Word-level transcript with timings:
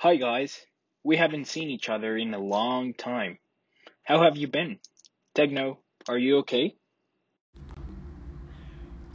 Hi 0.00 0.16
guys, 0.16 0.64
we 1.04 1.18
haven't 1.18 1.44
seen 1.44 1.68
each 1.68 1.90
other 1.90 2.16
in 2.16 2.32
a 2.32 2.38
long 2.38 2.94
time. 2.94 3.36
How 4.02 4.22
have 4.22 4.34
you 4.34 4.48
been? 4.48 4.78
Techno, 5.34 5.80
are 6.08 6.16
you 6.16 6.38
okay? 6.38 6.76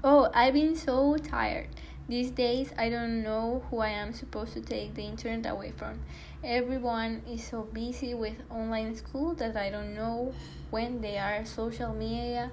Oh, 0.03 0.29
I've 0.31 0.53
been 0.53 0.75
so 0.75 1.17
tired. 1.17 1.69
These 2.07 2.29
days, 2.29 2.71
I 2.77 2.91
don't 2.91 3.23
know 3.23 3.63
who 3.71 3.79
I 3.79 3.97
am 3.97 4.13
supposed 4.13 4.53
to 4.53 4.61
take 4.61 4.93
the 4.93 5.01
internet 5.01 5.52
away 5.52 5.73
from. 5.75 6.02
Everyone 6.43 7.23
is 7.27 7.43
so 7.43 7.63
busy 7.63 8.13
with 8.13 8.38
online 8.52 8.95
school 8.95 9.33
that 9.41 9.57
I 9.57 9.71
don't 9.71 9.95
know 9.95 10.36
when 10.70 11.02
they 11.02 11.17
are 11.17 11.43
social 11.45 11.95
media 11.95 12.52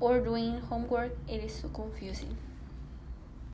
or 0.00 0.20
doing 0.20 0.60
homework. 0.60 1.12
It 1.28 1.44
is 1.44 1.54
so 1.54 1.68
confusing. 1.68 2.38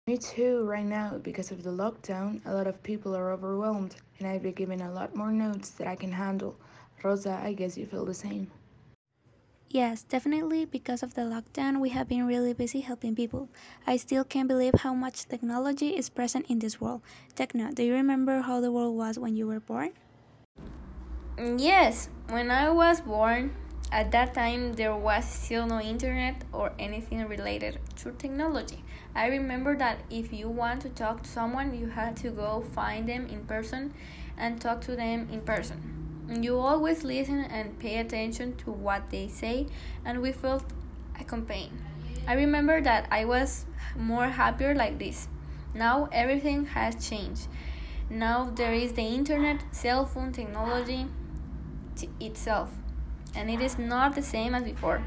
Me 0.09 0.19
too, 0.19 0.65
right 0.65 0.85
now, 0.85 1.17
because 1.23 1.53
of 1.53 1.63
the 1.63 1.71
lockdown, 1.71 2.41
a 2.45 2.53
lot 2.53 2.67
of 2.67 2.83
people 2.83 3.15
are 3.15 3.31
overwhelmed, 3.31 3.95
and 4.19 4.27
I've 4.27 4.43
been 4.43 4.53
given 4.53 4.81
a 4.81 4.91
lot 4.91 5.15
more 5.15 5.31
notes 5.31 5.71
that 5.79 5.87
I 5.87 5.95
can 5.95 6.11
handle. 6.11 6.57
Rosa, 7.05 7.39
I 7.41 7.53
guess 7.53 7.79
you 7.79 7.87
feel 7.87 8.05
the 8.05 8.13
same. 8.13 8.51
Yes, 9.71 10.03
definitely 10.03 10.65
because 10.65 11.05
of 11.05 11.15
the 11.15 11.23
lockdown, 11.23 11.79
we 11.79 11.91
have 11.91 12.09
been 12.09 12.27
really 12.27 12.53
busy 12.53 12.81
helping 12.81 13.15
people. 13.15 13.49
I 13.87 13.97
still 13.97 14.25
can't 14.25 14.49
believe 14.49 14.75
how 14.75 14.93
much 14.93 15.29
technology 15.29 15.97
is 15.97 16.11
present 16.11 16.47
in 16.51 16.59
this 16.59 16.81
world. 16.81 17.03
Techno, 17.37 17.71
do 17.71 17.85
you 17.85 17.95
remember 17.95 18.41
how 18.41 18.61
the 18.61 18.73
world 18.73 18.97
was 18.97 19.21
when 19.21 19.37
you 19.37 19.47
were 19.47 19.61
born? 19.61 19.93
Mm, 21.39 21.63
yes, 21.63 22.09
when 22.29 22.51
I 22.51 22.71
was 22.71 23.01
born, 23.01 23.55
at 23.93 24.11
that 24.11 24.33
time 24.33 24.73
there 24.73 24.97
was 24.97 25.25
still 25.27 25.67
no 25.67 25.79
internet 25.79 26.43
or 26.51 26.73
anything 26.79 27.29
related 27.29 27.79
to 27.97 28.11
technology. 28.13 28.83
I 29.15 29.27
remember 29.27 29.77
that 29.77 29.99
if 30.11 30.33
you 30.33 30.49
want 30.49 30.81
to 30.83 30.89
talk 30.89 31.23
to 31.23 31.29
someone, 31.29 31.79
you 31.79 31.89
had 31.89 32.17
to 32.19 32.31
go 32.31 32.65
find 32.75 33.07
them 33.07 33.27
in 33.27 33.45
person 33.45 33.93
and 34.39 34.59
talk 34.59 34.81
to 34.83 34.97
them 34.97 35.29
in 35.31 35.43
person. 35.43 36.27
You 36.41 36.59
always 36.59 37.05
listen 37.05 37.45
and 37.45 37.79
pay 37.79 37.99
attention 37.99 38.57
to 38.65 38.73
what 38.73 39.11
they 39.11 39.29
say, 39.29 39.67
and 40.07 40.23
we 40.23 40.33
felt 40.33 40.65
a 41.21 41.25
campaign. 41.25 41.71
I 42.27 42.33
remember 42.33 42.81
that 42.81 43.07
I 43.11 43.27
was 43.27 43.67
more 43.95 44.29
happier 44.29 44.75
like 44.75 44.99
this. 44.99 45.29
Now 45.75 46.09
everything 46.13 46.65
has 46.65 47.07
changed. 47.07 47.49
Now 48.09 48.51
there 48.55 48.73
is 48.73 48.93
the 48.95 49.03
internet, 49.03 49.63
cell 49.71 50.07
phone 50.07 50.33
technology 50.33 51.09
itself, 52.21 52.71
and 53.35 53.51
it 53.51 53.61
is 53.61 53.79
not 53.79 54.15
the 54.15 54.23
same 54.23 54.55
as 54.55 54.63
before. 54.65 55.03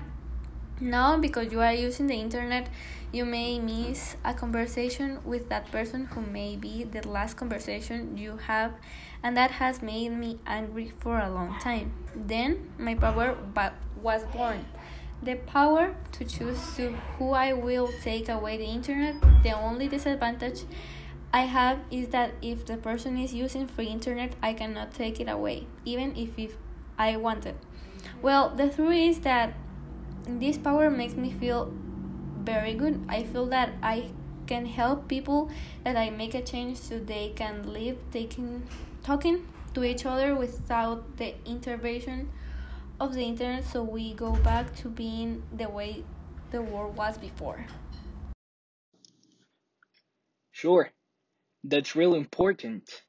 Now, 0.81 1.17
because 1.17 1.53
you 1.53 1.61
are 1.61 1.73
using 1.73 2.07
the 2.07 2.15
internet, 2.15 2.67
you 3.13 3.23
may 3.23 3.59
miss 3.59 4.17
a 4.25 4.33
conversation 4.33 5.19
with 5.23 5.47
that 5.47 5.71
person 5.71 6.05
who 6.05 6.19
may 6.21 6.57
be 6.57 6.83
the 6.83 7.07
last 7.07 7.37
conversation 7.37 8.17
you 8.17 8.35
have, 8.35 8.73
and 9.23 9.37
that 9.37 9.51
has 9.51 9.81
made 9.81 10.09
me 10.09 10.37
angry 10.45 10.91
for 10.99 11.17
a 11.19 11.29
long 11.29 11.57
time. 11.61 11.93
Then 12.13 12.71
my 12.77 12.95
power 12.95 13.37
was 14.01 14.23
born. 14.33 14.65
The 15.23 15.35
power 15.35 15.95
to 16.11 16.25
choose 16.25 16.59
to 16.75 16.91
who 17.17 17.31
I 17.31 17.53
will 17.53 17.89
take 18.03 18.27
away 18.27 18.57
the 18.57 18.65
internet. 18.65 19.15
The 19.43 19.53
only 19.53 19.87
disadvantage 19.87 20.65
I 21.31 21.43
have 21.43 21.79
is 21.89 22.09
that 22.09 22.33
if 22.41 22.65
the 22.65 22.75
person 22.75 23.17
is 23.17 23.33
using 23.33 23.65
free 23.65 23.87
internet, 23.87 24.33
I 24.43 24.53
cannot 24.53 24.93
take 24.93 25.21
it 25.21 25.29
away, 25.29 25.67
even 25.85 26.15
if, 26.17 26.37
if 26.37 26.57
I 26.97 27.15
want 27.15 27.45
it. 27.45 27.55
Well, 28.21 28.55
the 28.55 28.69
truth 28.69 28.93
is 28.93 29.19
that 29.21 29.53
this 30.27 30.57
power 30.57 30.89
makes 30.89 31.13
me 31.13 31.31
feel 31.31 31.71
very 32.39 32.73
good. 32.73 33.03
I 33.09 33.23
feel 33.23 33.45
that 33.47 33.73
I 33.81 34.09
can 34.47 34.65
help 34.65 35.07
people 35.07 35.49
that 35.83 35.95
I 35.95 36.09
make 36.09 36.33
a 36.33 36.41
change 36.41 36.77
so 36.77 36.99
they 36.99 37.33
can 37.35 37.73
live 37.73 37.97
taking 38.11 38.67
talking 39.03 39.47
to 39.73 39.83
each 39.83 40.05
other 40.05 40.35
without 40.35 41.17
the 41.17 41.33
intervention 41.45 42.29
of 42.99 43.13
the 43.13 43.23
internet 43.23 43.65
so 43.65 43.83
we 43.83 44.13
go 44.13 44.31
back 44.37 44.73
to 44.77 44.87
being 44.87 45.43
the 45.55 45.67
way 45.67 46.03
the 46.51 46.61
world 46.61 46.95
was 46.95 47.17
before. 47.17 47.65
Sure. 50.51 50.91
That's 51.63 51.95
real 51.95 52.15
important. 52.15 53.03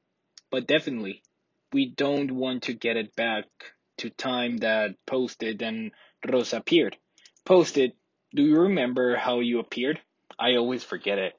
But 0.51 0.67
definitely 0.67 1.23
we 1.71 1.89
don't 1.89 2.31
want 2.31 2.63
to 2.63 2.73
get 2.73 2.97
it 2.97 3.15
back 3.15 3.45
to 3.97 4.09
time 4.09 4.57
that 4.57 4.95
Post-it 5.05 5.61
and 5.61 5.91
Rosa 6.27 6.57
appeared. 6.57 6.97
Post-it, 7.45 7.95
do 8.35 8.43
you 8.43 8.59
remember 8.59 9.15
how 9.15 9.39
you 9.39 9.59
appeared? 9.59 10.01
I 10.39 10.55
always 10.55 10.83
forget 10.83 11.17
it. 11.17 11.33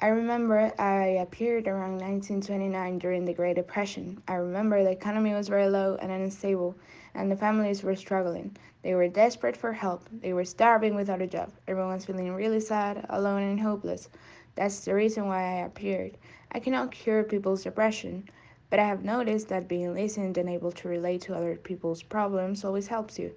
I 0.00 0.08
remember 0.08 0.72
I 0.78 1.20
appeared 1.22 1.68
around 1.68 1.98
1929 2.00 2.98
during 2.98 3.24
the 3.24 3.32
Great 3.32 3.54
Depression. 3.54 4.20
I 4.26 4.34
remember 4.34 4.82
the 4.82 4.90
economy 4.90 5.32
was 5.32 5.48
very 5.48 5.68
low 5.68 5.96
and 6.02 6.10
unstable, 6.10 6.74
and 7.14 7.30
the 7.30 7.36
families 7.36 7.84
were 7.84 7.94
struggling. 7.94 8.56
They 8.82 8.94
were 8.94 9.06
desperate 9.06 9.56
for 9.56 9.72
help. 9.72 10.08
They 10.10 10.32
were 10.32 10.44
starving 10.44 10.96
without 10.96 11.22
a 11.22 11.28
job. 11.28 11.52
Everyone's 11.68 12.04
feeling 12.04 12.34
really 12.34 12.60
sad, 12.60 13.06
alone, 13.08 13.42
and 13.44 13.60
hopeless. 13.60 14.08
That's 14.56 14.84
the 14.84 14.94
reason 14.94 15.28
why 15.28 15.40
I 15.42 15.64
appeared. 15.64 16.18
I 16.50 16.58
cannot 16.58 16.90
cure 16.90 17.22
people's 17.22 17.62
depression, 17.62 18.28
but 18.74 18.80
I 18.80 18.88
have 18.88 19.04
noticed 19.04 19.50
that 19.50 19.68
being 19.68 19.94
listened 19.94 20.36
and 20.36 20.48
able 20.48 20.72
to 20.72 20.88
relate 20.88 21.20
to 21.20 21.36
other 21.36 21.54
people's 21.54 22.02
problems 22.02 22.64
always 22.64 22.88
helps 22.88 23.20
you. 23.20 23.32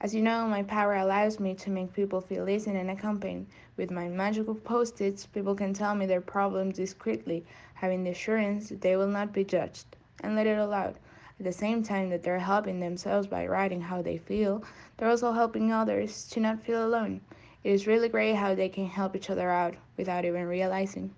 As 0.00 0.14
you 0.14 0.22
know, 0.22 0.48
my 0.48 0.62
power 0.62 0.94
allows 0.94 1.38
me 1.38 1.52
to 1.56 1.68
make 1.68 1.92
people 1.92 2.22
feel 2.22 2.44
listened 2.44 2.78
and 2.78 2.90
accompanied. 2.90 3.44
With 3.76 3.90
my 3.90 4.08
magical 4.08 4.54
post 4.54 5.02
its, 5.02 5.26
people 5.26 5.54
can 5.54 5.74
tell 5.74 5.94
me 5.94 6.06
their 6.06 6.22
problems 6.22 6.76
discreetly, 6.76 7.44
having 7.74 8.02
the 8.02 8.12
assurance 8.12 8.70
that 8.70 8.80
they 8.80 8.96
will 8.96 9.08
not 9.08 9.30
be 9.30 9.44
judged, 9.44 9.84
and 10.22 10.34
let 10.34 10.46
it 10.46 10.58
all 10.58 10.72
out. 10.72 10.96
At 11.38 11.44
the 11.44 11.52
same 11.52 11.82
time 11.82 12.08
that 12.08 12.22
they're 12.22 12.38
helping 12.38 12.80
themselves 12.80 13.26
by 13.26 13.46
writing 13.46 13.82
how 13.82 14.00
they 14.00 14.16
feel, 14.16 14.64
they're 14.96 15.10
also 15.10 15.32
helping 15.32 15.70
others 15.70 16.26
to 16.28 16.40
not 16.40 16.62
feel 16.62 16.82
alone. 16.82 17.20
It 17.62 17.72
is 17.72 17.86
really 17.86 18.08
great 18.08 18.36
how 18.36 18.54
they 18.54 18.70
can 18.70 18.86
help 18.86 19.14
each 19.14 19.28
other 19.28 19.50
out 19.50 19.74
without 19.98 20.24
even 20.24 20.46
realizing. 20.46 21.14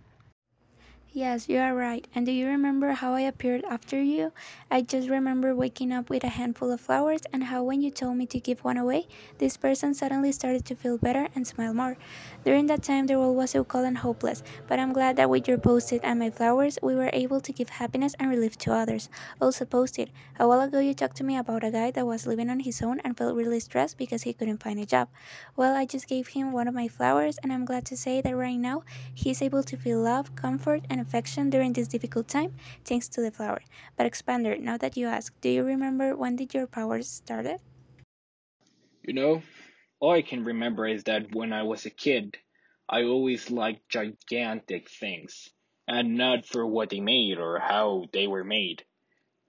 Yes, 1.12 1.48
you 1.48 1.58
are 1.58 1.74
right. 1.74 2.06
And 2.14 2.24
do 2.24 2.30
you 2.30 2.46
remember 2.46 2.92
how 2.92 3.14
I 3.14 3.22
appeared 3.22 3.64
after 3.68 4.00
you? 4.00 4.32
I 4.70 4.82
just 4.82 5.08
remember 5.08 5.56
waking 5.56 5.90
up 5.92 6.08
with 6.08 6.22
a 6.22 6.28
handful 6.28 6.70
of 6.70 6.80
flowers 6.80 7.22
and 7.32 7.42
how 7.42 7.64
when 7.64 7.82
you 7.82 7.90
told 7.90 8.16
me 8.16 8.26
to 8.26 8.38
give 8.38 8.62
one 8.62 8.76
away, 8.76 9.08
this 9.38 9.56
person 9.56 9.92
suddenly 9.92 10.30
started 10.30 10.64
to 10.66 10.76
feel 10.76 10.98
better 10.98 11.26
and 11.34 11.44
smile 11.44 11.74
more. 11.74 11.96
During 12.44 12.66
that 12.66 12.84
time, 12.84 13.08
the 13.08 13.18
world 13.18 13.36
was 13.36 13.50
so 13.50 13.64
cold 13.64 13.86
and 13.86 13.98
hopeless, 13.98 14.44
but 14.68 14.78
I'm 14.78 14.92
glad 14.92 15.16
that 15.16 15.28
with 15.28 15.48
your 15.48 15.58
post-it 15.58 16.00
and 16.04 16.20
my 16.20 16.30
flowers, 16.30 16.78
we 16.80 16.94
were 16.94 17.10
able 17.12 17.40
to 17.40 17.52
give 17.52 17.70
happiness 17.70 18.14
and 18.20 18.30
relief 18.30 18.56
to 18.58 18.72
others. 18.72 19.08
Also 19.40 19.64
post-it, 19.64 20.10
a 20.38 20.46
while 20.46 20.60
ago 20.60 20.78
you 20.78 20.94
talked 20.94 21.16
to 21.16 21.24
me 21.24 21.36
about 21.36 21.64
a 21.64 21.72
guy 21.72 21.90
that 21.90 22.06
was 22.06 22.24
living 22.24 22.48
on 22.50 22.60
his 22.60 22.82
own 22.82 23.00
and 23.00 23.18
felt 23.18 23.34
really 23.34 23.58
stressed 23.58 23.98
because 23.98 24.22
he 24.22 24.32
couldn't 24.32 24.62
find 24.62 24.78
a 24.78 24.86
job. 24.86 25.08
Well, 25.56 25.76
I 25.76 25.86
just 25.86 26.08
gave 26.08 26.28
him 26.28 26.52
one 26.52 26.68
of 26.68 26.74
my 26.74 26.88
flowers 26.88 27.38
and 27.42 27.52
I'm 27.52 27.64
glad 27.64 27.84
to 27.86 27.96
say 27.96 28.20
that 28.20 28.36
right 28.36 28.58
now, 28.58 28.82
he's 29.14 29.42
able 29.42 29.62
to 29.64 29.76
feel 29.76 30.00
love, 30.00 30.34
comfort, 30.36 30.84
and 30.90 30.99
affection 31.00 31.50
during 31.50 31.72
this 31.72 31.88
difficult 31.88 32.28
time 32.28 32.54
thanks 32.84 33.08
to 33.08 33.20
the 33.20 33.30
flower. 33.30 33.60
But 33.96 34.06
Expander, 34.06 34.60
now 34.60 34.76
that 34.76 34.96
you 34.96 35.06
ask, 35.06 35.32
do 35.40 35.48
you 35.48 35.64
remember 35.64 36.16
when 36.16 36.36
did 36.36 36.54
your 36.54 36.66
powers 36.66 37.08
started? 37.08 37.58
You 39.02 39.14
know, 39.14 39.42
all 39.98 40.12
I 40.12 40.22
can 40.22 40.44
remember 40.44 40.86
is 40.86 41.04
that 41.04 41.34
when 41.34 41.52
I 41.52 41.62
was 41.62 41.86
a 41.86 41.90
kid, 41.90 42.36
I 42.88 43.04
always 43.04 43.50
liked 43.50 43.88
gigantic 43.88 44.88
things, 44.90 45.48
and 45.86 46.16
not 46.16 46.46
for 46.46 46.66
what 46.66 46.90
they 46.90 47.00
made 47.00 47.38
or 47.38 47.58
how 47.58 48.06
they 48.12 48.26
were 48.26 48.44
made, 48.44 48.84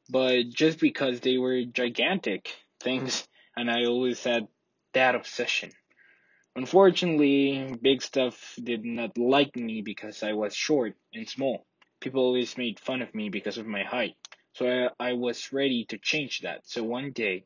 but 0.09 0.49
just 0.49 0.79
because 0.79 1.19
they 1.19 1.37
were 1.37 1.63
gigantic 1.63 2.55
things, 2.79 3.27
and 3.55 3.69
I 3.69 3.85
always 3.85 4.23
had 4.23 4.47
that 4.93 5.15
obsession. 5.15 5.71
Unfortunately, 6.53 7.77
big 7.81 8.01
stuff 8.01 8.59
did 8.61 8.83
not 8.83 9.17
like 9.17 9.55
me 9.55 9.81
because 9.81 10.21
I 10.21 10.33
was 10.33 10.53
short 10.53 10.95
and 11.13 11.27
small. 11.27 11.65
People 12.01 12.23
always 12.23 12.57
made 12.57 12.77
fun 12.77 13.01
of 13.01 13.15
me 13.15 13.29
because 13.29 13.57
of 13.57 13.65
my 13.65 13.83
height. 13.83 14.17
So 14.53 14.89
I, 14.99 15.11
I 15.11 15.13
was 15.13 15.53
ready 15.53 15.85
to 15.85 15.97
change 15.97 16.41
that. 16.41 16.67
So 16.67 16.83
one 16.83 17.13
day, 17.13 17.45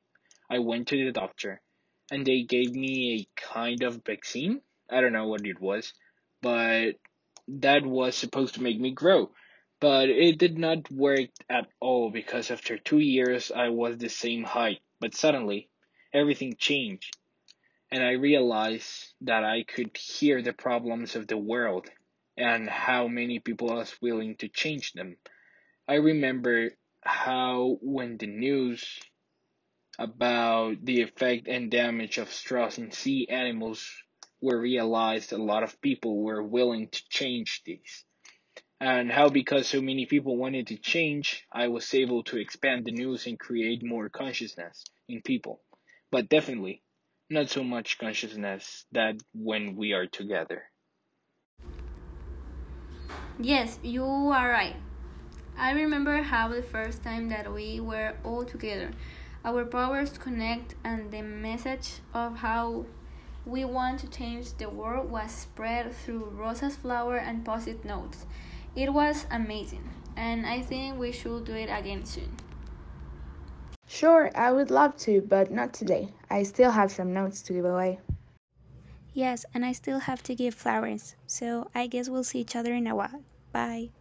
I 0.50 0.58
went 0.58 0.88
to 0.88 1.06
the 1.06 1.12
doctor 1.12 1.62
and 2.10 2.26
they 2.26 2.42
gave 2.42 2.74
me 2.74 3.14
a 3.14 3.40
kind 3.40 3.84
of 3.84 4.04
vaccine. 4.04 4.62
I 4.90 5.02
don't 5.02 5.14
know 5.14 5.28
what 5.28 5.46
it 5.46 5.62
was, 5.62 5.94
but 6.42 6.94
that 7.48 7.86
was 7.86 8.16
supposed 8.16 8.56
to 8.56 8.64
make 8.64 8.80
me 8.80 8.90
grow. 8.90 9.30
But 9.80 10.10
it 10.10 10.40
did 10.40 10.58
not 10.58 10.90
work 10.90 11.30
at 11.48 11.68
all 11.80 12.10
because 12.10 12.50
after 12.50 12.80
two 12.80 13.00
years 13.00 13.52
I 13.52 13.70
was 13.70 13.98
the 13.98 14.10
same 14.10 14.44
height. 14.44 14.80
But 15.00 15.14
suddenly, 15.14 15.70
everything 16.12 16.56
changed 16.58 17.16
and 17.96 18.04
I 18.04 18.12
realized 18.12 19.14
that 19.22 19.46
I 19.46 19.64
could 19.64 19.96
hear 19.96 20.42
the 20.42 20.52
problems 20.52 21.16
of 21.16 21.28
the 21.28 21.38
world 21.38 21.90
and 22.36 22.70
how 22.70 23.08
many 23.08 23.40
people 23.40 23.70
was 23.70 23.96
willing 24.02 24.36
to 24.40 24.50
change 24.50 24.92
them. 24.92 25.16
I 25.88 25.96
remember 25.96 26.72
how 27.02 27.78
when 27.82 28.18
the 28.18 28.28
news 28.28 29.00
about 29.98 30.84
the 30.84 31.04
effect 31.04 31.48
and 31.48 31.72
damage 31.72 32.18
of 32.18 32.34
straws 32.34 32.78
in 32.80 32.92
sea 32.92 33.28
animals 33.30 33.90
were 34.42 34.60
realized, 34.60 35.32
a 35.32 35.38
lot 35.38 35.64
of 35.64 35.82
people 35.82 36.22
were 36.22 36.44
willing 36.44 36.90
to 36.90 37.04
change 37.10 37.64
these. 37.66 38.04
and 38.82 39.12
how 39.12 39.30
because 39.30 39.68
so 39.68 39.82
many 39.82 40.06
people 40.06 40.38
wanted 40.38 40.68
to 40.68 40.78
change, 40.78 41.46
I 41.52 41.70
was 41.70 41.94
able 41.94 42.24
to 42.26 42.38
expand 42.40 42.86
the 42.86 42.94
news 42.94 43.28
and 43.28 43.40
create 43.40 43.84
more 43.84 44.10
consciousness 44.10 44.86
in 45.10 45.22
people. 45.24 45.62
But 46.12 46.30
definitely, 46.30 46.84
not 47.30 47.50
so 47.50 47.64
much 47.64 47.98
consciousness 47.98 48.86
that 48.92 49.16
when 49.34 49.76
we 49.76 49.94
are 49.94 50.08
together. 50.08 50.64
Yes, 53.40 53.80
you 53.84 54.04
are 54.04 54.50
right. 54.50 54.76
I 55.58 55.72
remember 55.72 56.22
how 56.22 56.50
the 56.50 56.62
first 56.62 57.04
time 57.04 57.30
that 57.30 57.52
we 57.52 57.80
were 57.80 58.14
all 58.24 58.46
together, 58.46 58.92
our 59.44 59.66
powers 59.66 60.18
connect 60.18 60.76
and 60.84 61.12
the 61.12 61.22
message 61.22 62.00
of 62.14 62.38
how 62.38 62.86
we 63.46 63.64
want 63.64 64.00
to 64.00 64.10
change 64.10 64.54
the 64.54 64.70
world 64.70 65.10
was 65.12 65.32
spread 65.32 65.94
through 65.94 66.32
Rosa's 66.36 66.76
flower 66.76 67.18
and 67.18 67.46
post-it 67.46 67.86
notes. 67.86 68.26
It 68.76 68.94
was 68.94 69.26
amazing, 69.32 69.90
and 70.16 70.46
I 70.46 70.62
think 70.62 71.00
we 71.00 71.12
should 71.12 71.46
do 71.46 71.54
it 71.54 71.70
again 71.70 72.06
soon. 72.06 72.38
Sure, 73.88 74.32
I 74.36 74.52
would 74.52 74.72
love 74.72 74.98
to, 74.98 75.22
but 75.22 75.52
not 75.52 75.74
today. 75.74 76.14
I 76.30 76.44
still 76.44 76.72
have 76.72 76.92
some 76.92 77.14
notes 77.14 77.42
to 77.44 77.54
give 77.54 77.66
away. 77.66 78.00
Yes, 79.14 79.46
and 79.54 79.66
I 79.66 79.72
still 79.72 80.00
have 80.00 80.22
to 80.24 80.36
give 80.36 80.54
flowers, 80.54 81.16
so 81.26 81.70
I 81.74 81.88
guess 81.88 82.10
we'll 82.10 82.24
see 82.24 82.40
each 82.40 82.56
other 82.56 82.74
in 82.74 82.88
a 82.88 82.96
while. 82.96 83.24
Bye. 83.52 83.92